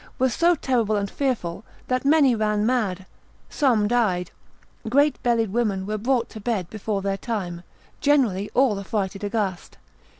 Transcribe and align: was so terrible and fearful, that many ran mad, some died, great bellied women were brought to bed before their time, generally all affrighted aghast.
was 0.17 0.33
so 0.33 0.55
terrible 0.55 0.95
and 0.95 1.11
fearful, 1.11 1.63
that 1.87 2.03
many 2.03 2.33
ran 2.33 2.65
mad, 2.65 3.05
some 3.51 3.87
died, 3.87 4.31
great 4.89 5.21
bellied 5.21 5.53
women 5.53 5.85
were 5.85 5.95
brought 5.99 6.27
to 6.27 6.39
bed 6.39 6.67
before 6.71 7.03
their 7.03 7.17
time, 7.17 7.61
generally 7.99 8.49
all 8.55 8.79
affrighted 8.79 9.23
aghast. 9.23 9.77